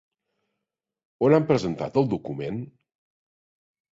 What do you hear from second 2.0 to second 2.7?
el document?